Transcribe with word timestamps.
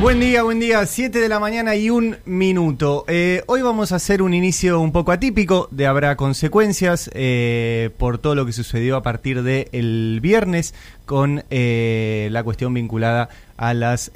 Buen 0.00 0.18
día, 0.18 0.42
buen 0.42 0.58
día. 0.58 0.86
7 0.86 1.18
de 1.20 1.28
la 1.28 1.38
mañana 1.38 1.76
y 1.76 1.90
un 1.90 2.16
minuto. 2.24 3.04
Eh, 3.06 3.42
hoy 3.46 3.60
vamos 3.60 3.92
a 3.92 3.96
hacer 3.96 4.22
un 4.22 4.32
inicio 4.32 4.80
un 4.80 4.92
poco 4.92 5.12
atípico 5.12 5.68
de 5.70 5.86
Habrá 5.86 6.16
Consecuencias 6.16 7.10
eh, 7.12 7.90
por 7.98 8.16
todo 8.16 8.34
lo 8.34 8.46
que 8.46 8.52
sucedió 8.52 8.96
a 8.96 9.02
partir 9.02 9.42
del 9.42 10.20
viernes 10.22 10.74
con 11.04 11.44
eh, 11.50 12.28
la 12.32 12.42
cuestión 12.42 12.72
vinculada 12.72 13.28
a 13.58 13.74
las 13.74 14.10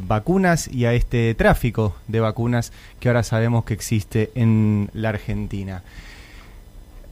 vacunas 0.00 0.66
y 0.66 0.86
a 0.86 0.94
este 0.94 1.32
tráfico 1.36 1.94
de 2.08 2.18
vacunas 2.18 2.72
que 2.98 3.08
ahora 3.08 3.22
sabemos 3.22 3.64
que 3.64 3.74
existe 3.74 4.32
en 4.34 4.90
la 4.92 5.10
Argentina. 5.10 5.84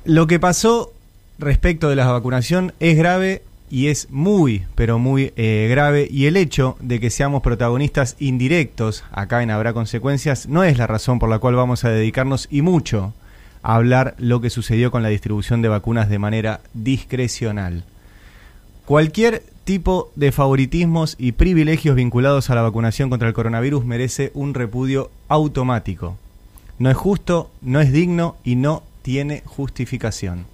Lo 0.04 0.26
que 0.26 0.40
pasó 0.40 0.92
respecto 1.38 1.88
de 1.88 1.94
la 1.94 2.10
vacunación 2.10 2.74
es 2.80 2.96
grave 2.96 3.42
y 3.70 3.88
es 3.88 4.08
muy, 4.10 4.64
pero 4.74 4.98
muy 4.98 5.32
eh, 5.36 5.66
grave. 5.70 6.08
Y 6.10 6.26
el 6.26 6.36
hecho 6.36 6.76
de 6.80 7.00
que 7.00 7.10
seamos 7.10 7.42
protagonistas 7.42 8.16
indirectos 8.18 9.04
acá 9.10 9.42
en 9.42 9.50
Habrá 9.50 9.72
Consecuencias 9.72 10.48
no 10.48 10.64
es 10.64 10.78
la 10.78 10.86
razón 10.86 11.18
por 11.18 11.28
la 11.28 11.38
cual 11.38 11.54
vamos 11.54 11.84
a 11.84 11.90
dedicarnos 11.90 12.48
y 12.50 12.62
mucho 12.62 13.12
a 13.62 13.74
hablar 13.74 14.14
lo 14.18 14.40
que 14.40 14.50
sucedió 14.50 14.90
con 14.90 15.02
la 15.02 15.08
distribución 15.08 15.62
de 15.62 15.68
vacunas 15.68 16.08
de 16.08 16.18
manera 16.18 16.60
discrecional. 16.74 17.84
Cualquier 18.84 19.42
tipo 19.64 20.12
de 20.14 20.30
favoritismos 20.30 21.16
y 21.18 21.32
privilegios 21.32 21.96
vinculados 21.96 22.50
a 22.50 22.54
la 22.54 22.62
vacunación 22.62 23.10
contra 23.10 23.26
el 23.26 23.34
coronavirus 23.34 23.84
merece 23.84 24.30
un 24.34 24.54
repudio 24.54 25.10
automático. 25.26 26.16
No 26.78 26.88
es 26.90 26.96
justo, 26.96 27.50
no 27.62 27.80
es 27.80 27.90
digno 27.90 28.36
y 28.44 28.54
no 28.54 28.84
tiene 29.02 29.42
justificación. 29.44 30.46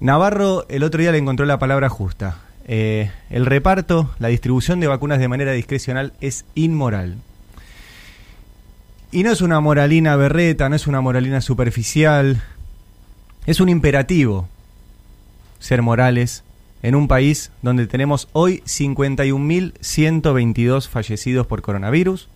Navarro 0.00 0.66
el 0.70 0.82
otro 0.82 1.00
día 1.00 1.12
le 1.12 1.18
encontró 1.18 1.44
la 1.44 1.58
palabra 1.58 1.90
justa. 1.90 2.38
Eh, 2.66 3.10
el 3.28 3.44
reparto, 3.44 4.08
la 4.18 4.28
distribución 4.28 4.80
de 4.80 4.86
vacunas 4.86 5.18
de 5.18 5.28
manera 5.28 5.52
discrecional 5.52 6.14
es 6.22 6.46
inmoral. 6.54 7.18
Y 9.12 9.24
no 9.24 9.30
es 9.30 9.42
una 9.42 9.60
moralina 9.60 10.16
berreta, 10.16 10.70
no 10.70 10.76
es 10.76 10.86
una 10.86 11.02
moralina 11.02 11.42
superficial, 11.42 12.42
es 13.44 13.60
un 13.60 13.68
imperativo 13.68 14.48
ser 15.58 15.82
morales 15.82 16.44
en 16.82 16.94
un 16.94 17.06
país 17.06 17.50
donde 17.60 17.86
tenemos 17.86 18.28
hoy 18.32 18.62
51.122 18.64 20.88
fallecidos 20.88 21.46
por 21.46 21.60
coronavirus, 21.60 22.30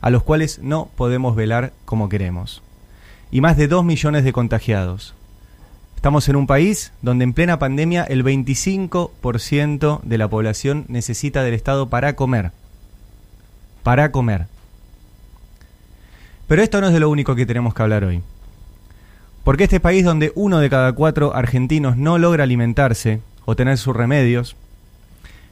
a 0.00 0.10
los 0.10 0.24
cuales 0.24 0.58
no 0.60 0.90
podemos 0.96 1.36
velar 1.36 1.72
como 1.84 2.08
queremos, 2.08 2.60
y 3.30 3.40
más 3.40 3.56
de 3.56 3.68
2 3.68 3.84
millones 3.84 4.24
de 4.24 4.32
contagiados, 4.32 5.14
Estamos 6.04 6.28
en 6.28 6.36
un 6.36 6.46
país 6.46 6.92
donde 7.00 7.24
en 7.24 7.32
plena 7.32 7.58
pandemia 7.58 8.04
el 8.04 8.22
25% 8.22 10.02
de 10.02 10.18
la 10.18 10.28
población 10.28 10.84
necesita 10.88 11.42
del 11.42 11.54
Estado 11.54 11.88
para 11.88 12.14
comer. 12.14 12.52
Para 13.82 14.12
comer. 14.12 14.46
Pero 16.46 16.62
esto 16.62 16.82
no 16.82 16.88
es 16.88 16.92
de 16.92 17.00
lo 17.00 17.08
único 17.08 17.34
que 17.34 17.46
tenemos 17.46 17.72
que 17.72 17.82
hablar 17.82 18.04
hoy. 18.04 18.20
Porque 19.44 19.64
este 19.64 19.80
país 19.80 20.04
donde 20.04 20.30
uno 20.34 20.58
de 20.58 20.68
cada 20.68 20.92
cuatro 20.92 21.34
argentinos 21.34 21.96
no 21.96 22.18
logra 22.18 22.44
alimentarse 22.44 23.20
o 23.46 23.56
tener 23.56 23.78
sus 23.78 23.96
remedios, 23.96 24.56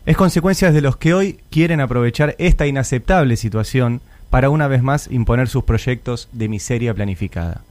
es 0.05 0.19
consecuencia 0.19 0.71
de 0.71 0.83
los 0.83 0.99
que 0.99 1.15
hoy 1.15 1.41
quieren 1.51 1.81
aprovechar 1.81 2.37
esta 2.39 2.67
inaceptable 2.67 3.39
situación 3.39 4.03
para 4.29 4.51
una 4.51 4.69
vez 4.69 4.83
más 4.83 5.09
imponer 5.11 5.49
sus 5.49 5.65
proyectos 5.65 6.29
de 6.31 6.51
miseria 6.51 6.93
planificada. 6.93 7.63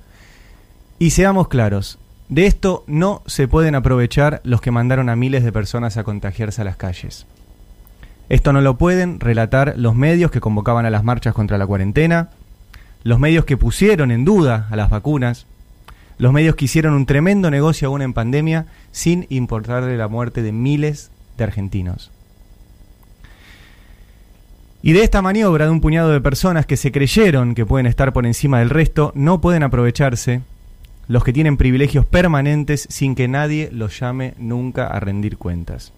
Y 0.97 1.11
seamos 1.11 1.47
claros, 1.47 1.99
de 2.31 2.45
esto 2.45 2.85
no 2.87 3.23
se 3.25 3.49
pueden 3.49 3.75
aprovechar 3.75 4.39
los 4.45 4.61
que 4.61 4.71
mandaron 4.71 5.09
a 5.09 5.17
miles 5.17 5.43
de 5.43 5.51
personas 5.51 5.97
a 5.97 6.05
contagiarse 6.05 6.61
a 6.61 6.63
las 6.63 6.77
calles. 6.77 7.27
Esto 8.29 8.53
no 8.53 8.61
lo 8.61 8.77
pueden 8.77 9.19
relatar 9.19 9.73
los 9.75 9.95
medios 9.95 10.31
que 10.31 10.39
convocaban 10.39 10.85
a 10.85 10.89
las 10.89 11.03
marchas 11.03 11.33
contra 11.33 11.57
la 11.57 11.67
cuarentena, 11.67 12.29
los 13.03 13.19
medios 13.19 13.43
que 13.43 13.57
pusieron 13.57 14.11
en 14.11 14.23
duda 14.23 14.69
a 14.71 14.77
las 14.77 14.89
vacunas, 14.89 15.45
los 16.17 16.31
medios 16.31 16.55
que 16.55 16.65
hicieron 16.65 16.93
un 16.93 17.05
tremendo 17.05 17.51
negocio 17.51 17.89
aún 17.89 18.01
en 18.01 18.13
pandemia 18.13 18.65
sin 18.93 19.25
importarle 19.27 19.97
la 19.97 20.07
muerte 20.07 20.41
de 20.41 20.53
miles 20.53 21.11
de 21.37 21.43
argentinos. 21.43 22.11
Y 24.81 24.93
de 24.93 25.03
esta 25.03 25.21
maniobra 25.21 25.65
de 25.65 25.71
un 25.71 25.81
puñado 25.81 26.11
de 26.11 26.21
personas 26.21 26.65
que 26.65 26.77
se 26.77 26.93
creyeron 26.93 27.55
que 27.55 27.65
pueden 27.65 27.87
estar 27.87 28.13
por 28.13 28.25
encima 28.25 28.59
del 28.59 28.69
resto, 28.69 29.11
no 29.15 29.41
pueden 29.41 29.63
aprovecharse 29.63 30.43
los 31.11 31.25
que 31.25 31.33
tienen 31.33 31.57
privilegios 31.57 32.05
permanentes 32.05 32.87
sin 32.89 33.15
que 33.15 33.27
nadie 33.27 33.67
los 33.73 33.99
llame 33.99 34.33
nunca 34.37 34.87
a 34.87 34.97
rendir 35.01 35.37
cuentas. 35.37 35.91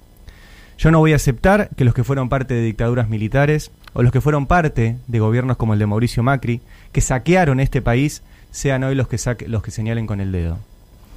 Yo 0.79 0.89
no 0.89 0.97
voy 0.97 1.13
a 1.13 1.17
aceptar 1.17 1.69
que 1.77 1.85
los 1.85 1.93
que 1.93 2.03
fueron 2.03 2.29
parte 2.29 2.55
de 2.55 2.63
dictaduras 2.63 3.09
militares 3.09 3.69
o 3.93 4.01
los 4.01 4.11
que 4.11 4.21
fueron 4.21 4.47
parte 4.47 4.97
de 5.05 5.19
gobiernos 5.19 5.57
como 5.57 5.73
el 5.73 5.79
de 5.79 5.85
Mauricio 5.85 6.23
Macri, 6.23 6.61
que 6.91 6.99
saquearon 6.99 7.59
este 7.59 7.79
país, 7.79 8.23
sean 8.49 8.83
hoy 8.83 8.95
los 8.95 9.07
que, 9.07 9.19
los 9.47 9.61
que 9.61 9.69
señalen 9.69 10.07
con 10.07 10.19
el 10.19 10.31
dedo. 10.31 10.57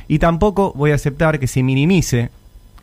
Y 0.09 0.19
tampoco 0.19 0.75
voy 0.75 0.91
a 0.91 0.97
aceptar 0.97 1.41
que 1.41 1.47
se 1.47 1.63
minimice 1.63 2.29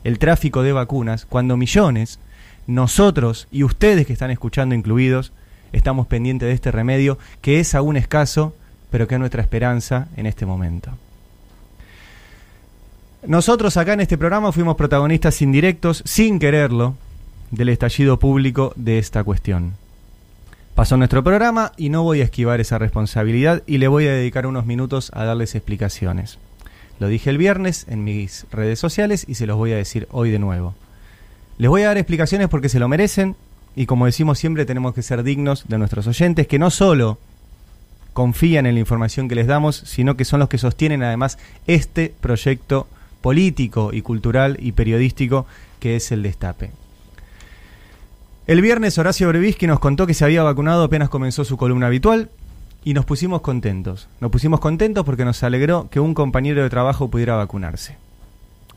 el 0.03 0.18
tráfico 0.18 0.63
de 0.63 0.74
vacunas 0.74 1.28
cuando 1.28 1.57
millones, 1.57 2.18
nosotros 2.66 3.47
y 3.51 3.62
ustedes 3.62 4.07
que 4.07 4.13
están 4.13 4.31
escuchando 4.31 4.74
incluidos, 4.74 5.31
estamos 5.74 6.07
pendientes 6.07 6.47
de 6.47 6.56
este 6.56 6.72
remedio 6.72 7.19
que 7.41 7.59
es 7.59 7.75
aún 7.75 7.97
escaso 7.97 8.56
pero 8.94 9.07
que 9.07 9.16
es 9.16 9.19
nuestra 9.19 9.41
esperanza 9.41 10.07
en 10.18 10.28
este 10.28 10.45
momento. 10.45 10.91
Nosotros 13.25 13.78
acá 13.78 13.94
en 13.94 14.01
este 14.01 14.17
programa 14.17 14.51
fuimos 14.51 14.75
protagonistas 14.75 15.41
indirectos, 15.41 16.03
sin 16.06 16.39
quererlo, 16.39 16.97
del 17.51 17.69
estallido 17.69 18.19
público 18.19 18.73
de 18.75 19.00
esta 19.00 19.23
cuestión. 19.23 19.75
Pasó 20.75 20.97
nuestro 20.97 21.23
programa 21.23 21.72
y 21.78 21.88
no 21.88 22.03
voy 22.03 22.19
a 22.19 22.25
esquivar 22.25 22.59
esa 22.59 22.79
responsabilidad 22.79 23.63
y 23.66 23.78
le 23.78 23.88
voy 23.88 24.07
a 24.07 24.12
dedicar 24.12 24.45
unos 24.45 24.66
minutos 24.66 25.09
a 25.13 25.23
darles 25.23 25.56
explicaciones. 25.56 26.38
Lo 27.00 27.07
dije 27.07 27.29
el 27.29 27.38
viernes 27.38 27.85
en 27.88 28.03
mis 28.03 28.45
redes 28.51 28.79
sociales 28.79 29.23
y 29.25 29.35
se 29.35 29.47
los 29.47 29.56
voy 29.56 29.72
a 29.72 29.78
decir 29.78 30.06
hoy 30.12 30.29
de 30.29 30.39
nuevo. 30.39 30.75
Les 31.57 31.69
voy 31.69 31.83
a 31.83 31.88
dar 31.88 31.97
explicaciones 31.97 32.50
porque 32.50 32.67
se 32.67 32.79
lo 32.79 32.89
merecen 32.89 33.38
y 33.73 33.85
como 33.85 34.06
decimos 34.06 34.38
siempre 34.38 34.66
tenemos 34.66 34.94
que 34.94 35.01
ser 35.01 35.23
dignos 35.23 35.66
de 35.69 35.78
nuestros 35.78 36.07
oyentes 36.07 36.45
que 36.45 36.59
no 36.59 36.69
solo 36.72 37.19
confían 38.12 38.66
en 38.66 38.73
la 38.73 38.81
información 38.81 39.29
que 39.29 39.35
les 39.35 39.47
damos, 39.47 39.78
sino 39.78 40.17
que 40.17 40.25
son 40.25 40.41
los 40.41 40.50
que 40.50 40.57
sostienen 40.57 41.03
además 41.03 41.38
este 41.67 42.13
proyecto 42.19 42.88
político 43.23 43.91
y 43.94 44.01
cultural 44.01 44.57
y 44.59 44.73
periodístico 44.73 45.47
que 45.79 45.95
es 45.95 46.11
el 46.11 46.22
Destape. 46.22 46.72
El 48.45 48.61
viernes 48.61 48.97
Horacio 48.97 49.29
Brevisky 49.29 49.66
nos 49.66 49.79
contó 49.79 50.06
que 50.06 50.13
se 50.13 50.25
había 50.25 50.44
vacunado 50.44 50.84
apenas 50.84 51.07
comenzó 51.07 51.45
su 51.45 51.56
columna 51.56 51.88
habitual 51.88 52.29
y 52.83 52.94
nos 52.94 53.06
pusimos 53.06 53.39
contentos. 53.39 54.09
Nos 54.19 54.29
pusimos 54.29 54.59
contentos 54.59 55.06
porque 55.06 55.23
nos 55.23 55.41
alegró 55.41 55.88
que 55.89 56.01
un 56.01 56.13
compañero 56.13 56.62
de 56.62 56.69
trabajo 56.69 57.09
pudiera 57.09 57.38
vacunarse. 57.38 57.95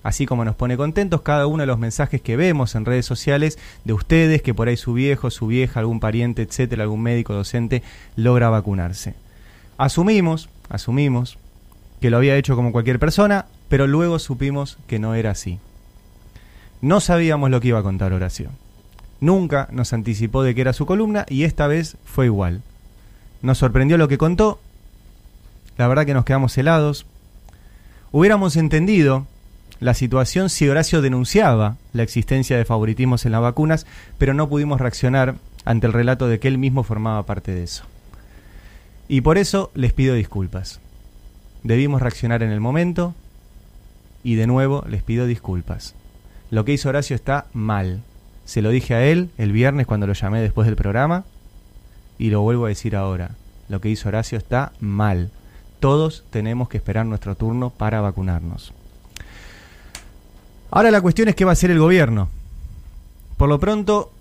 Así 0.05 0.27
como 0.27 0.45
nos 0.45 0.55
pone 0.55 0.77
contentos 0.77 1.23
cada 1.23 1.49
uno 1.49 1.65
de 1.65 1.67
los 1.67 1.81
mensajes 1.81 2.23
que 2.23 2.37
vemos 2.37 2.77
en 2.77 2.85
redes 2.85 3.05
sociales 3.05 3.59
de 3.85 3.95
ustedes, 3.95 4.43
que 4.43 4.55
por 4.55 4.69
ahí 4.69 4.77
su 4.77 4.93
viejo, 4.93 5.33
su 5.33 5.49
vieja, 5.49 5.81
algún 5.81 5.99
pariente, 5.99 6.43
etcétera, 6.43 6.85
algún 6.85 7.03
médico, 7.03 7.35
docente, 7.35 7.83
logra 8.15 8.49
vacunarse. 8.49 9.17
Asumimos, 9.77 10.49
asumimos 10.69 11.37
que 12.07 12.11
lo 12.11 12.19
había 12.19 12.37
hecho 12.37 12.55
como 12.55 12.71
cualquier 12.71 13.01
persona, 13.01 13.47
pero 13.69 13.89
luego 13.89 14.21
supimos 14.21 14.79
que 14.87 15.01
no 15.01 15.17
era 15.17 15.33
así. 15.33 15.59
No 16.81 17.01
sabíamos 17.01 17.51
lo 17.51 17.61
que 17.61 17.67
iba 17.67 17.81
a 17.81 17.83
contar 17.83 18.13
Horacio. 18.13 18.51
Nunca 19.19 19.67
nos 19.73 19.93
anticipó 19.93 20.45
de 20.45 20.55
que 20.55 20.61
era 20.61 20.73
su 20.73 20.87
columna 20.87 21.27
y 21.29 21.43
esta 21.43 21.67
vez 21.67 21.97
fue 22.05 22.27
igual. 22.27 22.63
Nos 23.43 23.59
sorprendió 23.59 23.99
lo 23.99 24.07
que 24.07 24.19
contó. 24.19 24.61
La 25.79 25.89
verdad 25.89 26.07
que 26.07 26.15
nos 26.15 26.25
quedamos 26.25 26.57
helados. 26.57 27.07
Hubiéramos 28.13 28.55
entendido 28.55 29.27
la 29.81 29.95
situación 29.95 30.49
si 30.49 30.69
Horacio 30.69 31.03
denunciaba 31.03 31.77
la 31.93 32.05
existencia 32.05 32.57
de 32.57 32.65
favoritismos 32.65 33.27
en 33.27 33.33
las 33.33 33.41
vacunas, 33.41 33.85
pero 34.17 34.33
no 34.33 34.49
pudimos 34.49 34.81
reaccionar 34.81 35.35
ante 35.65 35.89
el 35.89 35.93
relato 35.93 36.29
de 36.29 36.39
que 36.39 36.47
él 36.47 36.57
mismo 36.57 36.85
formaba 36.85 37.27
parte 37.27 37.53
de 37.53 37.65
eso. 37.65 37.83
Y 39.09 39.23
por 39.23 39.39
eso 39.39 39.73
les 39.75 39.93
pido 39.93 40.15
disculpas. 40.15 40.79
Debimos 41.63 42.03
reaccionar 42.03 42.43
en 42.43 42.51
el 42.51 42.61
momento 42.61 43.15
y 44.23 44.35
de 44.35 44.47
nuevo 44.47 44.85
les 44.89 45.03
pido 45.03 45.27
disculpas. 45.27 45.95
Lo 46.51 46.65
que 46.65 46.73
hizo 46.73 46.89
Horacio 46.89 47.17
está 47.17 47.47
mal. 47.53 48.03
Se 48.45 48.63
lo 48.63 48.71
dije 48.71 48.95
a 48.95 49.05
él 49.05 49.31
el 49.39 49.53
viernes 49.53 49.87
cuando 49.87 50.07
lo 50.07 50.13
llamé 50.13 50.41
después 50.41 50.67
del 50.67 50.77
programa 50.77 51.25
y 52.19 52.31
lo 52.31 52.41
vuelvo 52.43 52.67
a 52.67 52.69
decir 52.69 52.97
ahora. 52.97 53.33
Lo 53.69 53.81
que 53.81 53.89
hizo 53.89 54.09
Horacio 54.09 54.39
está 54.39 54.73
mal. 54.81 55.31
Todos 55.81 56.25
tenemos 56.31 56.69
que 56.69 56.77
esperar 56.77 57.07
nuestro 57.07 57.35
turno 57.35 57.71
para 57.71 58.01
vacunarnos. 58.01 58.73
Ahora 60.71 60.91
la 60.91 61.01
cuestión 61.01 61.29
es 61.29 61.35
qué 61.35 61.45
va 61.45 61.53
a 61.53 61.55
hacer 61.55 61.71
el 61.71 61.79
gobierno. 61.79 62.29
Por 63.37 63.49
lo 63.49 63.59
pronto, 63.61 64.13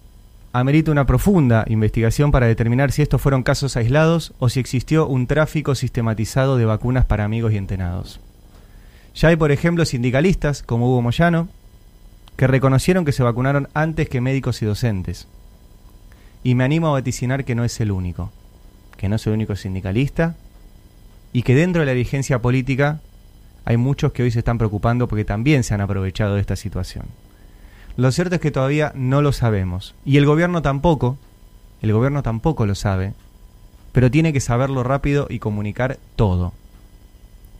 amerita 0.60 0.90
una 0.90 1.06
profunda 1.06 1.66
investigación 1.68 2.32
para 2.32 2.48
determinar 2.48 2.94
si 2.94 3.02
estos 3.02 3.22
fueron 3.22 3.44
casos 3.44 3.76
aislados 3.76 4.34
o 4.40 4.48
si 4.48 4.62
existió 4.62 5.06
un 5.06 5.28
tráfico 5.28 5.76
sistematizado 5.76 6.56
de 6.56 6.64
vacunas 6.64 7.04
para 7.04 7.26
amigos 7.26 7.52
y 7.52 7.58
entenados. 7.58 8.22
Ya 9.16 9.28
hay, 9.28 9.36
por 9.36 9.52
ejemplo, 9.52 9.84
sindicalistas 9.84 10.64
como 10.64 10.90
Hugo 10.90 11.02
Moyano 11.02 11.50
que 12.38 12.48
reconocieron 12.48 13.04
que 13.04 13.12
se 13.12 13.22
vacunaron 13.22 13.68
antes 13.74 14.08
que 14.08 14.22
médicos 14.22 14.62
y 14.62 14.66
docentes. 14.66 15.28
Y 16.42 16.56
me 16.56 16.64
animo 16.64 16.88
a 16.88 16.92
vaticinar 16.92 17.44
que 17.44 17.56
no 17.56 17.66
es 17.66 17.78
el 17.82 17.92
único, 17.92 18.32
que 18.96 19.10
no 19.10 19.18
es 19.18 19.28
el 19.28 19.34
único 19.34 19.58
sindicalista 19.58 20.38
y 21.34 21.44
que 21.44 21.54
dentro 21.54 21.82
de 21.82 21.88
la 21.88 21.92
dirigencia 21.92 22.42
política 22.42 23.02
hay 23.66 23.76
muchos 23.76 24.14
que 24.14 24.24
hoy 24.24 24.32
se 24.32 24.40
están 24.40 24.58
preocupando 24.58 25.10
porque 25.10 25.26
también 25.26 25.66
se 25.66 25.74
han 25.74 25.82
aprovechado 25.82 26.36
de 26.36 26.42
esta 26.42 26.56
situación. 26.56 27.08
Lo 27.98 28.12
cierto 28.12 28.36
es 28.36 28.42
que 28.42 28.52
todavía 28.52 28.92
no 28.96 29.22
lo 29.22 29.32
sabemos 29.32 29.96
y 30.06 30.18
el 30.18 30.26
gobierno 30.26 30.62
tampoco, 30.62 31.18
el 31.82 31.94
gobierno 31.94 32.24
tampoco 32.24 32.66
lo 32.66 32.76
sabe, 32.76 33.14
pero 33.94 34.12
tiene 34.12 34.34
que 34.34 34.42
saberlo 34.42 34.84
rápido 34.84 35.28
y 35.30 35.40
comunicar 35.40 35.98
todo. 36.16 36.54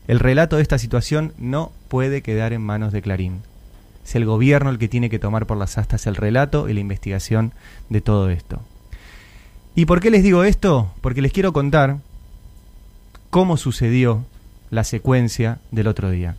El 0.06 0.20
relato 0.20 0.56
de 0.56 0.62
esta 0.62 0.78
situación 0.78 1.32
no 1.38 1.72
puede 1.88 2.22
quedar 2.22 2.52
en 2.52 2.62
manos 2.62 2.92
de 2.92 3.02
Clarín. 3.02 3.40
Es 4.04 4.14
el 4.14 4.24
gobierno 4.24 4.70
el 4.70 4.78
que 4.78 4.88
tiene 4.88 5.10
que 5.10 5.18
tomar 5.18 5.46
por 5.46 5.56
las 5.56 5.78
astas 5.78 6.06
el 6.06 6.14
relato 6.14 6.68
y 6.68 6.74
la 6.74 6.80
investigación 6.80 7.52
de 7.88 8.02
todo 8.02 8.28
esto. 8.28 8.60
¿Y 9.74 9.86
por 9.86 10.00
qué 10.00 10.10
les 10.10 10.22
digo 10.22 10.44
esto? 10.44 10.92
Porque 11.00 11.22
les 11.22 11.32
quiero 11.32 11.52
contar 11.52 11.98
cómo 13.30 13.56
sucedió 13.56 14.24
la 14.70 14.84
secuencia 14.84 15.58
del 15.70 15.88
otro 15.88 16.10
día. 16.10 16.36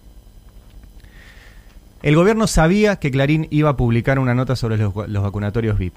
El 2.04 2.16
gobierno 2.16 2.46
sabía 2.46 2.98
que 2.98 3.10
Clarín 3.10 3.48
iba 3.50 3.72
a 3.72 3.78
publicar 3.78 4.20
una 4.20 4.36
nota 4.36 4.56
sobre 4.56 4.78
los, 4.78 4.94
vacunatorios 4.94 5.80
VIP. 5.80 5.96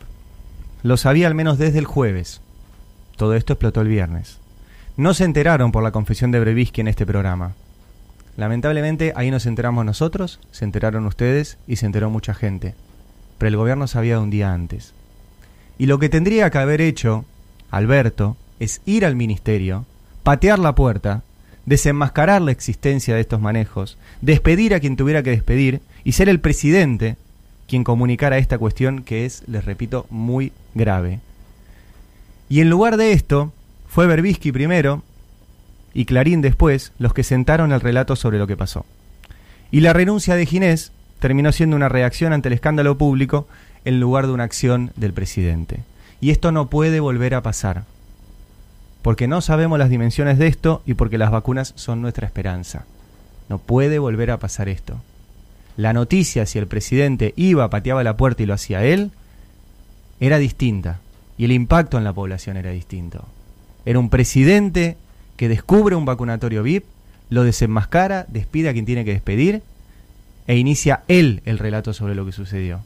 Lo 0.82 0.96
sabía 0.96 1.26
al 1.26 1.34
menos 1.34 1.58
desde 1.58 1.78
el 1.78 1.84
jueves. 1.84 2.40
Todo 3.16 3.34
esto 3.34 3.52
explotó 3.52 3.82
el 3.82 3.88
viernes. 3.88 4.38
No 4.96 5.12
se 5.12 5.24
enteraron 5.24 5.72
por 5.72 5.82
la 5.82 5.92
confesión 5.92 6.30
de 6.30 6.40
Brevisky 6.40 6.80
en 6.80 6.88
este 6.88 7.04
programa. 7.04 7.52
Lamentablemente 8.36 9.12
ahí 9.14 9.30
nos 9.30 9.44
enteramos 9.44 9.84
nosotros, 9.84 10.40
se 10.50 10.64
enteraron 10.64 11.04
ustedes 11.04 11.58
y 11.66 11.76
se 11.76 11.86
enteró 11.86 12.08
mucha 12.08 12.32
gente. 12.32 12.74
Pero 13.36 13.48
el 13.48 13.56
gobierno 13.56 13.86
sabía 13.86 14.14
de 14.14 14.22
un 14.22 14.30
día 14.30 14.54
antes. 14.54 14.94
Y 15.76 15.86
lo 15.86 15.98
que 15.98 16.08
tendría 16.08 16.48
que 16.50 16.58
haber 16.58 16.80
hecho 16.80 17.26
Alberto 17.70 18.36
es 18.58 18.80
ir 18.86 19.04
al 19.04 19.16
ministerio, 19.16 19.84
patear 20.22 20.58
la 20.58 20.74
puerta, 20.74 21.22
desenmascarar 21.66 22.42
la 22.42 22.52
existencia 22.52 23.14
de 23.14 23.20
estos 23.20 23.40
manejos, 23.40 23.98
despedir 24.20 24.74
a 24.74 24.80
quien 24.80 24.96
tuviera 24.96 25.22
que 25.22 25.30
despedir 25.30 25.80
y 26.04 26.12
ser 26.12 26.28
el 26.28 26.40
presidente 26.40 27.16
quien 27.68 27.84
comunicara 27.84 28.38
esta 28.38 28.58
cuestión 28.58 29.02
que 29.02 29.24
es, 29.24 29.44
les 29.46 29.64
repito, 29.64 30.06
muy 30.10 30.52
grave. 30.74 31.20
Y 32.48 32.60
en 32.60 32.68
lugar 32.68 32.96
de 32.96 33.12
esto, 33.12 33.52
fue 33.88 34.08
Berbisky 34.08 34.50
primero 34.50 35.04
y 35.94 36.04
Clarín 36.04 36.40
después 36.40 36.92
los 36.98 37.14
que 37.14 37.22
sentaron 37.22 37.72
el 37.72 37.80
relato 37.80 38.16
sobre 38.16 38.38
lo 38.38 38.46
que 38.46 38.56
pasó. 38.56 38.84
Y 39.70 39.80
la 39.80 39.92
renuncia 39.92 40.34
de 40.34 40.46
Ginés 40.46 40.90
terminó 41.20 41.52
siendo 41.52 41.76
una 41.76 41.88
reacción 41.88 42.32
ante 42.32 42.48
el 42.48 42.54
escándalo 42.54 42.98
público 42.98 43.46
en 43.84 44.00
lugar 44.00 44.26
de 44.26 44.32
una 44.32 44.44
acción 44.44 44.90
del 44.96 45.12
presidente. 45.12 45.80
Y 46.20 46.30
esto 46.30 46.50
no 46.50 46.68
puede 46.68 46.98
volver 47.00 47.34
a 47.34 47.42
pasar, 47.42 47.84
porque 49.02 49.28
no 49.28 49.40
sabemos 49.40 49.78
las 49.78 49.90
dimensiones 49.90 50.38
de 50.38 50.46
esto 50.46 50.82
y 50.86 50.94
porque 50.94 51.18
las 51.18 51.30
vacunas 51.30 51.72
son 51.76 52.02
nuestra 52.02 52.26
esperanza. 52.26 52.84
No 53.48 53.58
puede 53.58 53.98
volver 53.98 54.30
a 54.30 54.38
pasar 54.38 54.68
esto. 54.68 55.00
La 55.76 55.92
noticia 55.92 56.46
si 56.46 56.58
el 56.58 56.66
presidente 56.66 57.32
iba, 57.36 57.70
pateaba 57.70 58.04
la 58.04 58.16
puerta 58.16 58.42
y 58.42 58.46
lo 58.46 58.54
hacía 58.54 58.84
él, 58.84 59.12
era 60.20 60.38
distinta. 60.38 61.00
Y 61.38 61.46
el 61.46 61.52
impacto 61.52 61.96
en 61.96 62.04
la 62.04 62.12
población 62.12 62.56
era 62.58 62.70
distinto. 62.70 63.24
Era 63.86 63.98
un 63.98 64.10
presidente 64.10 64.98
que 65.36 65.48
descubre 65.48 65.96
un 65.96 66.04
vacunatorio 66.04 66.62
VIP, 66.62 66.84
lo 67.30 67.44
desenmascara, 67.44 68.26
despide 68.28 68.68
a 68.68 68.72
quien 68.72 68.84
tiene 68.84 69.04
que 69.04 69.12
despedir 69.12 69.62
e 70.46 70.56
inicia 70.56 71.04
él 71.08 71.40
el 71.46 71.58
relato 71.58 71.94
sobre 71.94 72.14
lo 72.14 72.26
que 72.26 72.32
sucedió. 72.32 72.80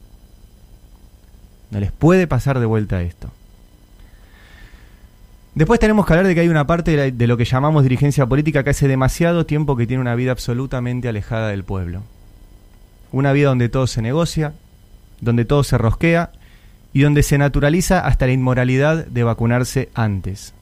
No 1.70 1.80
les 1.80 1.90
puede 1.90 2.28
pasar 2.28 2.60
de 2.60 2.66
vuelta 2.66 3.02
esto. 3.02 3.32
Después 5.54 5.78
tenemos 5.78 6.04
que 6.04 6.12
hablar 6.12 6.26
de 6.26 6.34
que 6.34 6.40
hay 6.40 6.48
una 6.48 6.66
parte 6.66 7.12
de, 7.12 7.26
lo 7.26 7.36
que 7.36 7.44
llamamos 7.44 7.84
dirigencia 7.84 8.26
política 8.26 8.64
que 8.64 8.70
hace 8.70 8.88
demasiado 8.88 9.46
tiempo 9.46 9.76
que 9.76 9.86
tiene 9.86 10.00
una 10.00 10.16
vida 10.16 10.32
absolutamente 10.32 11.08
alejada 11.08 11.48
del 11.48 11.62
pueblo. 11.62 12.02
Una 13.12 13.32
vida 13.32 13.48
donde 13.48 13.68
todo 13.68 13.86
se 13.86 14.02
negocia, 14.02 14.52
donde 15.20 15.44
todo 15.44 15.62
se 15.62 15.78
rosquea 15.78 16.32
y 16.92 17.02
donde 17.02 17.22
se 17.22 17.38
naturaliza 17.38 18.00
hasta 18.00 18.26
la 18.26 18.32
inmoralidad 18.32 19.06
de 19.06 19.22
vacunarse 19.22 19.90
antes 19.94 20.54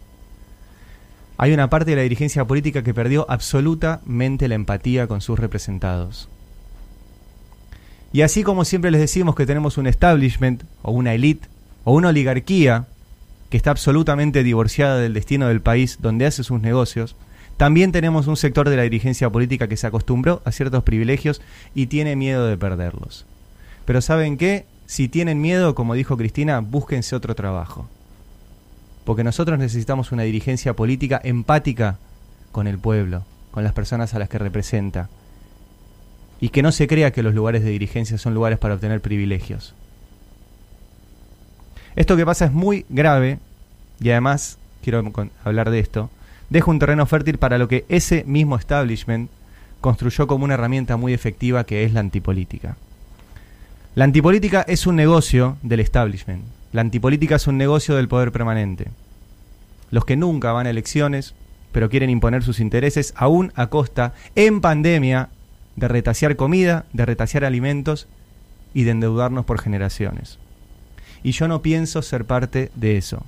hay 1.42 1.52
una 1.52 1.68
parte 1.68 1.90
de 1.90 1.96
la 1.96 2.02
dirigencia 2.02 2.44
política 2.44 2.84
que 2.84 2.94
perdió 2.94 3.26
absolutamente 3.28 4.46
la 4.46 4.54
empatía 4.54 5.08
con 5.08 5.20
sus 5.20 5.40
representados. 5.40 6.28
Y 8.12 8.22
así 8.22 8.44
como 8.44 8.64
siempre 8.64 8.92
les 8.92 9.00
decimos 9.00 9.34
que 9.34 9.44
tenemos 9.44 9.76
un 9.76 9.88
establishment 9.88 10.62
o 10.82 10.92
una 10.92 11.14
élite 11.14 11.48
o 11.82 11.94
una 11.94 12.10
oligarquía 12.10 12.86
que 13.52 13.56
está 13.56 13.70
absolutamente 13.70 14.42
divorciada 14.42 14.98
del 14.98 15.14
destino 15.14 15.46
del 15.46 15.60
país 15.60 15.98
donde 16.00 16.26
hace 16.26 16.42
sus 16.42 16.60
negocios, 16.60 17.14
también 17.56 17.92
tenemos 17.92 18.26
un 18.26 18.36
sector 18.36 18.68
de 18.68 18.76
la 18.76 18.82
dirigencia 18.82 19.30
política 19.30 19.68
que 19.68 19.76
se 19.76 19.86
acostumbró 19.86 20.42
a 20.44 20.50
ciertos 20.50 20.82
privilegios 20.82 21.40
y 21.72 21.86
tiene 21.86 22.16
miedo 22.16 22.46
de 22.46 22.56
perderlos. 22.56 23.26
Pero 23.84 24.00
¿saben 24.00 24.36
qué? 24.36 24.66
Si 24.86 25.08
tienen 25.08 25.40
miedo, 25.40 25.76
como 25.76 25.94
dijo 25.94 26.16
Cristina, 26.16 26.58
búsquense 26.60 27.14
otro 27.14 27.36
trabajo 27.36 27.88
porque 29.04 29.24
nosotros 29.24 29.58
necesitamos 29.58 30.12
una 30.12 30.22
dirigencia 30.22 30.74
política 30.74 31.20
empática 31.22 31.98
con 32.52 32.66
el 32.66 32.78
pueblo, 32.78 33.24
con 33.50 33.64
las 33.64 33.72
personas 33.72 34.14
a 34.14 34.18
las 34.18 34.28
que 34.28 34.38
representa, 34.38 35.08
y 36.40 36.50
que 36.50 36.62
no 36.62 36.72
se 36.72 36.86
crea 36.86 37.12
que 37.12 37.22
los 37.22 37.34
lugares 37.34 37.64
de 37.64 37.70
dirigencia 37.70 38.18
son 38.18 38.34
lugares 38.34 38.58
para 38.58 38.74
obtener 38.74 39.00
privilegios. 39.00 39.74
Esto 41.96 42.16
que 42.16 42.26
pasa 42.26 42.46
es 42.46 42.52
muy 42.52 42.86
grave, 42.88 43.38
y 44.00 44.10
además, 44.10 44.58
quiero 44.82 45.02
hablar 45.44 45.70
de 45.70 45.78
esto, 45.78 46.10
deja 46.50 46.70
un 46.70 46.78
terreno 46.78 47.06
fértil 47.06 47.38
para 47.38 47.58
lo 47.58 47.68
que 47.68 47.84
ese 47.88 48.24
mismo 48.26 48.56
establishment 48.56 49.30
construyó 49.80 50.26
como 50.26 50.44
una 50.44 50.54
herramienta 50.54 50.96
muy 50.96 51.12
efectiva 51.12 51.64
que 51.64 51.84
es 51.84 51.92
la 51.92 52.00
antipolítica. 52.00 52.76
La 53.94 54.04
antipolítica 54.04 54.62
es 54.62 54.86
un 54.86 54.96
negocio 54.96 55.58
del 55.62 55.80
establishment, 55.80 56.44
la 56.72 56.80
antipolítica 56.80 57.36
es 57.36 57.46
un 57.46 57.58
negocio 57.58 57.94
del 57.94 58.08
poder 58.08 58.32
permanente. 58.32 58.86
Los 59.90 60.06
que 60.06 60.16
nunca 60.16 60.52
van 60.52 60.66
a 60.66 60.70
elecciones, 60.70 61.34
pero 61.72 61.90
quieren 61.90 62.08
imponer 62.08 62.42
sus 62.42 62.60
intereses, 62.60 63.12
aún 63.16 63.52
a 63.54 63.66
costa, 63.66 64.14
en 64.34 64.62
pandemia, 64.62 65.28
de 65.76 65.88
retasear 65.88 66.36
comida, 66.36 66.86
de 66.94 67.04
retasear 67.04 67.44
alimentos 67.44 68.08
y 68.72 68.84
de 68.84 68.92
endeudarnos 68.92 69.44
por 69.44 69.60
generaciones. 69.60 70.38
Y 71.22 71.32
yo 71.32 71.48
no 71.48 71.62
pienso 71.62 72.02
ser 72.02 72.24
parte 72.24 72.70
de 72.74 72.96
eso. 72.96 73.24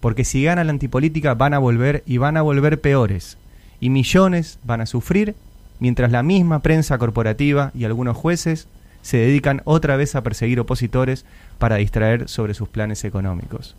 Porque 0.00 0.24
si 0.24 0.44
gana 0.44 0.64
la 0.64 0.70
antipolítica 0.70 1.34
van 1.34 1.54
a 1.54 1.58
volver 1.58 2.02
y 2.06 2.18
van 2.18 2.36
a 2.36 2.42
volver 2.42 2.80
peores. 2.80 3.38
Y 3.80 3.90
millones 3.90 4.58
van 4.64 4.80
a 4.80 4.86
sufrir 4.86 5.34
mientras 5.80 6.10
la 6.10 6.22
misma 6.22 6.60
prensa 6.60 6.98
corporativa 6.98 7.70
y 7.74 7.84
algunos 7.84 8.16
jueces 8.16 8.68
se 9.02 9.18
dedican 9.18 9.62
otra 9.64 9.96
vez 9.96 10.14
a 10.14 10.22
perseguir 10.22 10.58
opositores 10.58 11.24
para 11.58 11.76
distraer 11.76 12.28
sobre 12.28 12.54
sus 12.54 12.68
planes 12.68 13.04
económicos. 13.04 13.76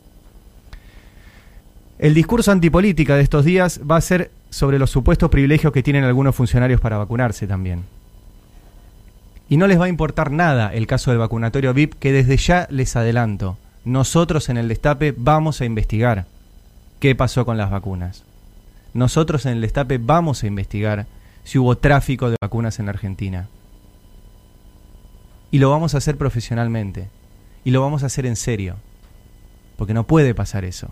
El 1.99 2.13
discurso 2.13 2.51
antipolítica 2.51 3.15
de 3.15 3.23
estos 3.23 3.43
días 3.43 3.81
va 3.89 3.97
a 3.97 4.01
ser 4.01 4.31
sobre 4.49 4.79
los 4.79 4.91
supuestos 4.91 5.29
privilegios 5.29 5.73
que 5.73 5.83
tienen 5.83 6.03
algunos 6.03 6.35
funcionarios 6.35 6.79
para 6.79 6.97
vacunarse 6.97 7.47
también. 7.47 7.83
Y 9.49 9.57
no 9.57 9.67
les 9.67 9.79
va 9.79 9.85
a 9.85 9.89
importar 9.89 10.31
nada 10.31 10.73
el 10.73 10.87
caso 10.87 11.11
del 11.11 11.19
vacunatorio 11.19 11.73
VIP, 11.73 11.93
que 11.95 12.11
desde 12.11 12.37
ya 12.37 12.67
les 12.69 12.95
adelanto, 12.95 13.57
nosotros 13.85 14.49
en 14.49 14.57
el 14.57 14.67
Destape 14.67 15.13
vamos 15.15 15.61
a 15.61 15.65
investigar 15.65 16.25
qué 16.99 17.15
pasó 17.15 17.45
con 17.45 17.57
las 17.57 17.71
vacunas. 17.71 18.23
Nosotros 18.93 19.45
en 19.45 19.53
el 19.53 19.61
Destape 19.61 19.97
vamos 19.97 20.43
a 20.43 20.47
investigar 20.47 21.07
si 21.43 21.59
hubo 21.59 21.77
tráfico 21.77 22.29
de 22.29 22.35
vacunas 22.41 22.79
en 22.79 22.89
Argentina. 22.89 23.47
Y 25.51 25.59
lo 25.59 25.69
vamos 25.69 25.93
a 25.93 25.99
hacer 25.99 26.17
profesionalmente. 26.17 27.07
Y 27.63 27.71
lo 27.71 27.81
vamos 27.81 28.03
a 28.03 28.07
hacer 28.07 28.25
en 28.25 28.35
serio. 28.35 28.75
Porque 29.77 29.93
no 29.93 30.05
puede 30.05 30.35
pasar 30.35 30.65
eso. 30.65 30.89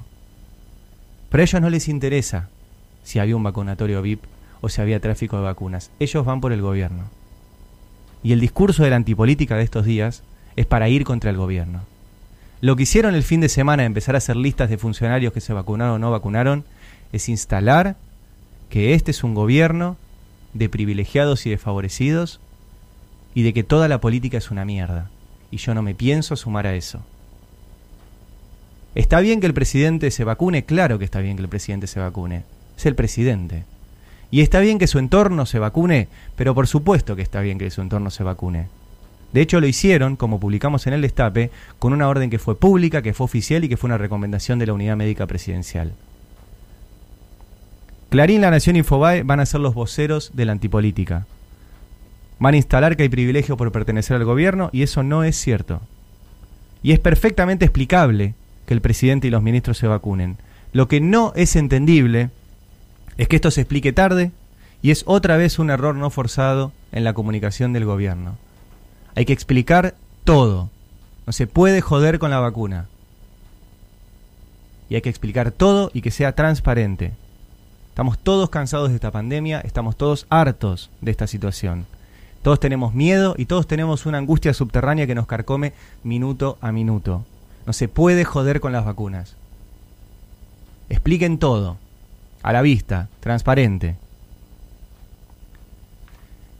Pero 1.29 1.41
a 1.41 1.43
ellos 1.43 1.61
no 1.61 1.69
les 1.69 1.89
interesa 1.89 2.47
si 3.03 3.19
había 3.19 3.35
un 3.35 3.43
vacunatorio 3.43 4.01
VIP 4.01 4.23
o 4.61 4.69
si 4.69 4.79
había 4.79 5.01
tráfico 5.01 5.35
de 5.35 5.43
vacunas. 5.43 5.91
Ellos 5.99 6.23
van 6.23 6.39
por 6.39 6.53
el 6.53 6.61
gobierno. 6.61 7.09
Y 8.25 8.33
el 8.33 8.39
discurso 8.39 8.81
de 8.81 8.89
la 8.89 8.95
antipolítica 8.95 9.55
de 9.55 9.63
estos 9.63 9.85
días 9.85 10.23
es 10.55 10.65
para 10.65 10.89
ir 10.89 11.03
contra 11.03 11.29
el 11.29 11.37
gobierno. 11.37 11.81
Lo 12.59 12.75
que 12.75 12.81
hicieron 12.81 13.13
el 13.13 13.21
fin 13.21 13.39
de 13.39 13.49
semana 13.49 13.83
de 13.83 13.87
empezar 13.87 14.15
a 14.15 14.17
hacer 14.17 14.35
listas 14.35 14.67
de 14.67 14.79
funcionarios 14.79 15.31
que 15.31 15.41
se 15.41 15.53
vacunaron 15.53 15.93
o 15.93 15.99
no 15.99 16.09
vacunaron 16.09 16.65
es 17.13 17.29
instalar 17.29 17.97
que 18.67 18.95
este 18.95 19.11
es 19.11 19.23
un 19.23 19.35
gobierno 19.35 19.95
de 20.55 20.69
privilegiados 20.69 21.45
y 21.45 21.51
desfavorecidos 21.51 22.39
y 23.35 23.43
de 23.43 23.53
que 23.53 23.63
toda 23.63 23.87
la 23.87 24.01
política 24.01 24.39
es 24.39 24.49
una 24.49 24.65
mierda. 24.65 25.11
Y 25.51 25.57
yo 25.57 25.75
no 25.75 25.83
me 25.83 25.93
pienso 25.93 26.35
sumar 26.35 26.65
a 26.65 26.73
eso. 26.73 27.01
¿Está 28.95 29.19
bien 29.19 29.39
que 29.39 29.45
el 29.45 29.53
presidente 29.53 30.09
se 30.09 30.23
vacune? 30.23 30.65
Claro 30.65 30.97
que 30.97 31.05
está 31.05 31.19
bien 31.19 31.35
que 31.35 31.43
el 31.43 31.49
presidente 31.49 31.85
se 31.85 31.99
vacune. 31.99 32.41
Es 32.75 32.87
el 32.87 32.95
presidente. 32.95 33.65
Y 34.31 34.41
está 34.41 34.59
bien 34.59 34.79
que 34.79 34.87
su 34.87 34.99
entorno 34.99 35.45
se 35.45 35.59
vacune, 35.59 36.07
pero 36.35 36.55
por 36.55 36.67
supuesto 36.67 37.15
que 37.15 37.21
está 37.21 37.41
bien 37.41 37.57
que 37.57 37.71
su 37.71 37.81
entorno 37.81 38.09
se 38.09 38.23
vacune. 38.23 38.67
De 39.31 39.41
hecho, 39.41 39.59
lo 39.59 39.67
hicieron, 39.67 40.15
como 40.15 40.39
publicamos 40.39 40.87
en 40.87 40.93
el 40.93 41.01
destape, 41.01 41.51
con 41.79 41.93
una 41.93 42.07
orden 42.07 42.29
que 42.29 42.39
fue 42.39 42.57
pública, 42.57 43.01
que 43.01 43.13
fue 43.13 43.25
oficial 43.25 43.63
y 43.63 43.69
que 43.69 43.77
fue 43.77 43.87
una 43.87 43.97
recomendación 43.97 44.59
de 44.59 44.67
la 44.67 44.73
Unidad 44.73 44.95
Médica 44.95 45.27
Presidencial. 45.27 45.91
Clarín, 48.09 48.39
La 48.39 48.51
Nación 48.51 48.77
y 48.77 48.79
Infobae 48.79 49.23
van 49.23 49.41
a 49.41 49.45
ser 49.45 49.59
los 49.59 49.73
voceros 49.73 50.31
de 50.35 50.45
la 50.45 50.53
antipolítica. 50.53 51.25
Van 52.39 52.53
a 52.53 52.57
instalar 52.57 52.95
que 52.95 53.03
hay 53.03 53.09
privilegio 53.09 53.57
por 53.57 53.73
pertenecer 53.73 54.15
al 54.15 54.23
gobierno 54.23 54.69
y 54.71 54.83
eso 54.83 55.03
no 55.03 55.23
es 55.23 55.35
cierto. 55.35 55.81
Y 56.81 56.93
es 56.93 56.99
perfectamente 56.99 57.65
explicable 57.65 58.35
que 58.65 58.73
el 58.73 58.81
presidente 58.81 59.27
y 59.27 59.31
los 59.31 59.43
ministros 59.43 59.77
se 59.77 59.87
vacunen. 59.87 60.37
Lo 60.71 60.87
que 60.87 61.01
no 61.01 61.33
es 61.35 61.55
entendible 61.55 62.29
es 63.17 63.27
que 63.27 63.37
esto 63.37 63.51
se 63.51 63.61
explique 63.61 63.93
tarde 63.93 64.31
y 64.81 64.91
es 64.91 65.03
otra 65.07 65.37
vez 65.37 65.57
un 65.59 65.69
error 65.69 65.95
no 65.95 66.09
forzado 66.09 66.71
en 66.91 67.03
la 67.03 67.13
comunicación 67.13 67.73
del 67.73 67.85
gobierno. 67.85 68.37
Hay 69.15 69.25
que 69.25 69.33
explicar 69.33 69.95
todo. 70.23 70.69
No 71.25 71.33
se 71.33 71.47
puede 71.47 71.81
joder 71.81 72.19
con 72.19 72.29
la 72.29 72.39
vacuna. 72.39 72.87
Y 74.89 74.95
hay 74.95 75.01
que 75.01 75.09
explicar 75.09 75.51
todo 75.51 75.89
y 75.93 76.01
que 76.01 76.11
sea 76.11 76.35
transparente. 76.35 77.13
Estamos 77.89 78.19
todos 78.19 78.49
cansados 78.49 78.89
de 78.89 78.95
esta 78.95 79.11
pandemia, 79.11 79.61
estamos 79.61 79.95
todos 79.95 80.27
hartos 80.29 80.91
de 81.01 81.11
esta 81.11 81.27
situación. 81.27 81.85
Todos 82.43 82.59
tenemos 82.59 82.93
miedo 82.93 83.33
y 83.37 83.45
todos 83.45 83.65
tenemos 83.65 84.05
una 84.05 84.19
angustia 84.19 84.53
subterránea 84.53 85.07
que 85.07 85.15
nos 85.15 85.25
carcome 85.25 85.73
minuto 86.03 86.57
a 86.61 86.71
minuto. 86.71 87.25
No 87.65 87.73
se 87.73 87.87
puede 87.87 88.25
joder 88.25 88.59
con 88.59 88.73
las 88.73 88.85
vacunas. 88.85 89.35
Expliquen 90.89 91.39
todo, 91.39 91.77
a 92.45 92.53
la 92.53 92.61
vista, 92.61 93.09
transparente. 93.21 93.95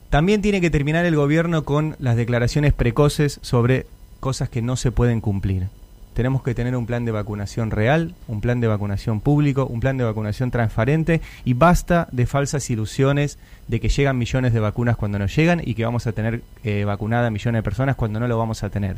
También 0.10 0.42
tiene 0.42 0.60
que 0.60 0.72
terminar 0.72 1.06
el 1.06 1.16
gobierno 1.16 1.64
con 1.64 1.96
las 2.00 2.16
declaraciones 2.16 2.74
precoces 2.74 3.38
sobre 3.44 3.86
cosas 4.20 4.50
que 4.50 4.64
no 4.64 4.78
se 4.78 4.92
pueden 4.92 5.22
cumplir. 5.22 5.68
Tenemos 6.16 6.42
que 6.42 6.56
tener 6.56 6.76
un 6.76 6.88
plan 6.88 7.06
de 7.06 7.12
vacunación 7.12 7.70
real, 7.70 8.16
un 8.28 8.42
plan 8.42 8.62
de 8.62 8.68
vacunación 8.68 9.22
público, 9.22 9.68
un 9.68 9.80
plan 9.80 9.96
de 9.98 10.06
vacunación 10.06 10.50
transparente 10.50 11.22
y 11.44 11.54
basta 11.54 12.08
de 12.12 12.26
falsas 12.26 12.68
ilusiones 12.72 13.38
de 13.68 13.80
que 13.80 13.90
llegan 13.90 14.18
millones 14.18 14.54
de 14.54 14.62
vacunas 14.62 14.98
cuando 14.98 15.20
no 15.20 15.28
llegan 15.28 15.62
y 15.64 15.76
que 15.76 15.86
vamos 15.86 16.08
a 16.08 16.14
tener 16.14 16.42
eh, 16.64 16.84
vacunada 16.86 17.30
millones 17.30 17.60
de 17.60 17.64
personas 17.64 17.96
cuando 17.96 18.20
no 18.20 18.28
lo 18.28 18.40
vamos 18.40 18.64
a 18.64 18.72
tener. 18.72 18.98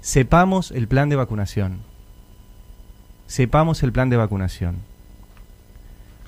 Sepamos 0.00 0.70
el 0.70 0.88
plan 0.88 1.10
de 1.10 1.16
vacunación. 1.16 1.80
Sepamos 3.26 3.82
el 3.82 3.92
plan 3.92 4.08
de 4.08 4.16
vacunación. 4.16 4.91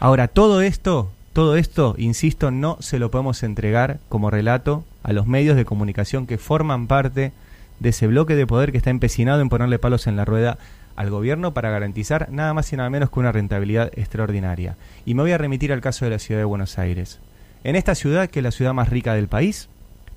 Ahora, 0.01 0.29
todo 0.29 0.61
esto, 0.61 1.11
todo 1.33 1.57
esto, 1.57 1.95
insisto, 1.99 2.51
no 2.51 2.77
se 2.81 2.99
lo 2.99 3.11
podemos 3.11 3.43
entregar 3.43 3.99
como 4.09 4.31
relato 4.31 4.85
a 5.03 5.13
los 5.13 5.27
medios 5.27 5.57
de 5.57 5.65
comunicación 5.65 6.27
que 6.27 6.39
forman 6.39 6.87
parte 6.87 7.33
de 7.81 7.89
ese 7.89 8.07
bloque 8.07 8.35
de 8.37 8.47
poder 8.47 8.73
que 8.73 8.79
está 8.79 8.91
empecinado 8.91 9.41
en 9.41 9.49
ponerle 9.49 9.79
palos 9.79 10.07
en 10.07 10.17
la 10.17 10.25
rueda 10.25 10.59
al 10.97 11.11
gobierno 11.11 11.55
para 11.55 11.71
garantizar 11.71 12.29
nada 12.31 12.55
más 12.55 12.73
y 12.73 12.77
nada 12.77 12.91
menos 12.91 13.11
que 13.11 13.21
una 13.21 13.33
rentabilidad 13.33 13.91
extraordinaria. 13.99 14.77
Y 15.05 15.15
me 15.15 15.23
voy 15.23 15.33
a 15.33 15.39
remitir 15.39 15.73
al 15.73 15.81
caso 15.81 16.05
de 16.05 16.13
la 16.13 16.19
ciudad 16.19 16.41
de 16.41 16.45
Buenos 16.45 16.79
Aires. 16.79 17.19
En 17.65 17.77
esta 17.77 17.95
ciudad, 17.95 18.29
que 18.29 18.41
es 18.41 18.45
la 18.45 18.51
ciudad 18.51 18.75
más 18.75 18.91
rica 18.91 19.15
del 19.15 19.29
país, 19.29 19.69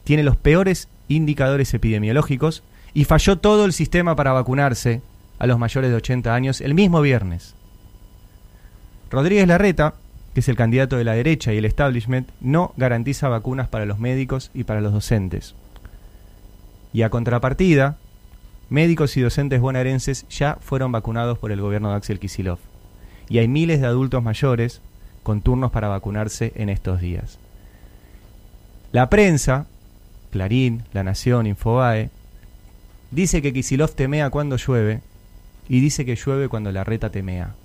tiene 0.04 0.24
los 0.24 0.38
peores 0.38 0.88
indicadores 1.08 1.74
epidemiológicos 1.74 2.64
y 2.94 3.06
falló 3.06 3.38
todo 3.38 3.66
el 3.66 3.74
sistema 3.74 4.16
para 4.16 4.34
vacunarse 4.34 5.02
a 5.40 5.48
los 5.48 5.60
mayores 5.60 5.90
de 5.90 5.98
80 5.98 6.34
años 6.34 6.62
el 6.62 6.74
mismo 6.74 7.02
viernes. 7.02 7.57
Rodríguez 9.10 9.48
Larreta, 9.48 9.96
que 10.34 10.42
es 10.42 10.50
el 10.50 10.56
candidato 10.56 10.98
de 10.98 11.04
la 11.04 11.14
derecha 11.14 11.54
y 11.54 11.58
el 11.58 11.66
establishment, 11.66 12.30
no 12.42 12.74
garantiza 12.78 13.30
vacunas 13.30 13.68
para 13.68 13.86
los 13.86 14.00
médicos 14.00 14.52
y 14.54 14.64
para 14.64 14.82
los 14.82 14.94
docentes. 14.94 15.56
Y 16.94 17.02
a 17.02 17.10
contrapartida, 17.10 17.98
médicos 18.70 19.16
y 19.18 19.22
docentes 19.22 19.62
bonaerenses 19.62 20.28
ya 20.30 20.58
fueron 20.62 20.92
vacunados 20.92 21.38
por 21.38 21.52
el 21.52 21.62
gobierno 21.62 21.90
de 21.90 21.96
Axel 21.96 22.20
Kisilov. 22.20 22.60
Y 23.30 23.40
hay 23.40 23.48
miles 23.48 23.82
de 23.82 23.88
adultos 23.88 24.24
mayores 24.24 24.82
con 25.24 25.42
turnos 25.42 25.72
para 25.72 25.88
vacunarse 25.88 26.54
en 26.56 26.70
estos 26.70 27.02
días. 27.02 27.40
La 28.92 29.10
prensa, 29.10 29.68
Clarín, 30.32 30.84
La 30.94 31.04
Nación, 31.04 31.48
Infobae, 31.48 32.10
dice 33.12 33.42
que 33.42 33.54
Kisilov 33.54 33.92
temea 33.92 34.30
cuando 34.30 34.58
llueve 34.58 35.02
y 35.68 35.82
dice 35.82 36.06
que 36.06 36.16
llueve 36.16 36.48
cuando 36.48 36.72
la 36.72 36.84
reta 36.84 37.10
temea. 37.10 37.56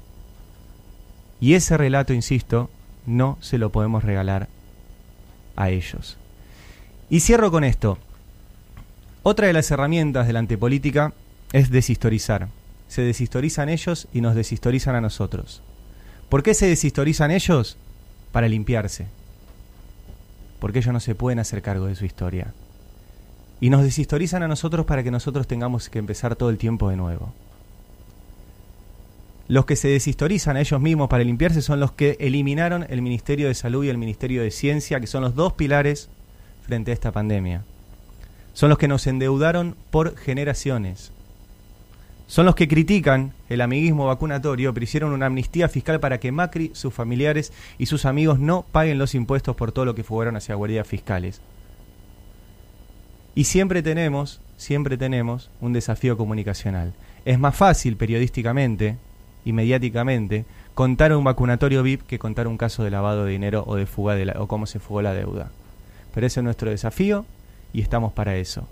Y 1.43 1.55
ese 1.55 1.77
relato, 1.77 2.13
insisto, 2.13 2.71
no 3.05 3.37
se 3.41 3.59
lo 3.59 3.73
podemos 3.73 4.05
regalar 4.05 4.49
a 5.57 5.71
ellos. 5.71 6.17
Y 7.11 7.19
cierro 7.19 7.51
con 7.51 7.65
esto. 7.65 7.99
Otra 9.25 9.49
de 9.49 9.53
las 9.53 9.69
herramientas 9.73 10.29
de 10.29 10.35
la 10.35 10.39
antipolítica 10.39 11.13
es 11.53 11.69
deshistorizar. 11.71 12.47
Se 12.87 13.03
deshistorizan 13.03 13.71
ellos 13.71 14.07
y 14.13 14.21
nos 14.21 14.37
deshistorizan 14.37 14.95
a 14.95 15.01
nosotros. 15.01 15.63
¿Por 16.29 16.45
qué 16.45 16.55
se 16.55 16.69
deshistorizan 16.69 17.33
ellos? 17.33 17.77
Para 18.31 18.47
limpiarse. 18.47 19.09
Porque 20.61 20.79
ellos 20.79 20.93
no 20.93 21.01
se 21.01 21.17
pueden 21.17 21.41
hacer 21.41 21.61
cargo 21.61 21.87
de 21.87 21.97
su 21.97 22.05
historia. 22.05 22.55
Y 23.61 23.69
nos 23.69 23.83
deshistorizan 23.83 24.45
a 24.45 24.49
nosotros 24.49 24.87
para 24.87 25.03
que 25.03 25.11
nosotros 25.11 25.49
tengamos 25.49 25.89
que 25.89 25.99
empezar 25.99 26.37
todo 26.37 26.51
el 26.51 26.59
tiempo 26.59 26.89
de 26.89 26.97
nuevo. 26.97 27.35
Los 29.49 29.67
que 29.67 29.77
se 29.77 29.89
deshistorizan 29.89 30.57
a 30.57 30.61
ellos 30.61 30.81
mismos 30.81 31.09
para 31.09 31.25
limpiarse 31.25 31.63
son 31.63 31.81
los 31.81 31.93
que 31.93 32.17
eliminaron 32.21 32.87
el 32.89 33.03
Ministerio 33.03 33.49
de 33.49 33.55
Salud 33.55 33.85
y 33.85 33.89
el 33.89 33.99
Ministerio 33.99 34.43
de 34.43 34.51
Ciencia, 34.51 35.01
que 35.01 35.07
son 35.07 35.23
los 35.23 35.35
dos 35.35 35.53
pilares 35.55 36.09
frente 36.63 36.91
a 36.91 36.95
esta 36.95 37.13
pandemia. 37.13 37.65
Son 38.53 38.69
los 38.69 38.79
que 38.79 38.89
nos 38.89 39.07
endeudaron 39.07 39.77
por 39.91 40.17
generaciones. 40.17 41.13
Son 42.27 42.47
los 42.47 42.55
que 42.55 42.69
critican 42.69 43.35
el 43.49 43.61
amiguismo 43.61 44.07
vacunatorio, 44.07 44.73
pero 44.73 44.85
hicieron 44.85 45.13
una 45.13 45.27
amnistía 45.27 45.69
fiscal 45.69 46.01
para 46.01 46.19
que 46.19 46.33
Macri, 46.33 46.71
sus 46.75 46.95
familiares 46.95 47.53
y 47.79 47.87
sus 47.87 48.07
amigos 48.07 48.39
no 48.39 48.65
paguen 48.71 48.99
los 48.99 49.15
impuestos 49.15 49.57
por 49.57 49.73
todo 49.73 49.85
lo 49.85 49.95
que 49.95 50.05
fueron 50.05 50.37
hacia 50.37 50.55
guardias 50.55 50.87
fiscales. 50.87 51.43
Y 53.35 53.45
siempre 53.45 53.83
tenemos, 53.83 54.41
siempre 54.57 54.97
tenemos 54.97 55.51
un 55.61 55.73
desafío 55.73 56.17
comunicacional. 56.17 56.95
Es 57.25 57.39
más 57.39 57.57
fácil 57.57 57.97
periodísticamente 57.97 58.97
y 59.45 59.53
mediáticamente 59.53 60.45
contar 60.75 61.15
un 61.15 61.25
vacunatorio 61.25 61.83
VIP 61.83 62.03
que 62.03 62.19
contar 62.19 62.49
un 62.49 62.57
caso 62.57 62.85
de 62.85 62.91
lavado 62.91 63.25
de 63.25 63.33
dinero 63.33 63.65
o 63.67 63.77
de 63.77 63.87
fuga 63.87 64.15
de 64.15 64.27
la, 64.27 64.41
o 64.41 64.47
cómo 64.47 64.67
se 64.67 64.79
fugó 64.79 65.03
la 65.03 65.15
deuda. 65.15 65.51
Pero 66.15 66.27
ese 66.27 66.41
es 66.41 66.45
nuestro 66.45 66.71
desafío 66.71 67.25
y 67.73 67.81
estamos 67.81 68.13
para 68.13 68.37
eso. 68.37 68.67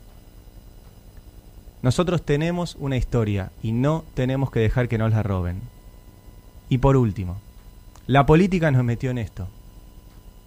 Nosotros 1.83 2.23
tenemos 2.23 2.77
una 2.79 2.97
historia 2.97 3.51
y 3.63 3.73
no 3.73 4.05
tenemos 4.15 4.51
que 4.51 4.61
dejar 4.61 4.89
que 4.89 4.99
nos 4.99 5.13
la 5.13 5.23
roben. 5.23 5.61
Y 6.69 6.79
por 6.79 6.97
último, 6.97 7.39
la 8.07 8.27
política 8.27 8.71
nos 8.71 8.85
metió 8.85 9.11
en 9.11 9.19
esto. 9.19 9.49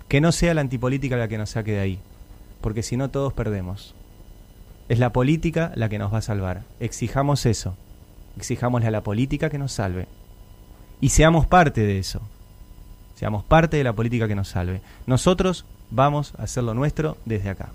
Que 0.08 0.22
no 0.22 0.32
sea 0.32 0.54
la 0.54 0.62
antipolítica 0.62 1.18
la 1.18 1.28
que 1.28 1.40
nos 1.40 1.52
saque 1.52 1.72
de 1.72 1.80
ahí, 1.80 2.00
porque 2.62 2.84
si 2.84 2.98
no 2.98 3.10
todos 3.10 3.34
perdemos. 3.34 3.96
Es 4.90 5.00
la 5.00 5.12
política 5.12 5.72
la 5.76 5.90
que 5.90 5.98
nos 5.98 6.14
va 6.14 6.20
a 6.20 6.22
salvar. 6.22 6.64
Exijamos 6.80 7.46
eso. 7.48 7.76
Exijámosle 8.38 8.88
a 8.88 8.92
la 8.92 9.02
política 9.02 9.50
que 9.50 9.58
nos 9.58 9.72
salve. 9.72 10.08
Y 11.02 11.10
seamos 11.10 11.46
parte 11.46 11.82
de 11.82 12.00
eso. 12.00 12.22
Seamos 13.16 13.44
parte 13.44 13.78
de 13.78 13.84
la 13.84 13.94
política 13.94 14.28
que 14.28 14.36
nos 14.36 14.50
salve. 14.50 14.82
Nosotros 15.06 15.66
vamos 15.92 16.34
a 16.38 16.44
hacer 16.44 16.64
lo 16.64 16.74
nuestro 16.74 17.18
desde 17.26 17.50
acá. 17.50 17.70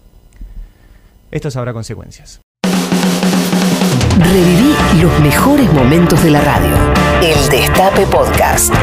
Esto 1.30 1.50
sabrá 1.50 1.72
consecuencias. 1.72 2.40
Reviví 4.18 4.74
los 5.00 5.20
mejores 5.20 5.72
momentos 5.72 6.22
de 6.22 6.30
la 6.30 6.40
radio. 6.40 6.74
El 7.22 7.48
Destape 7.48 8.06
Podcast. 8.06 8.74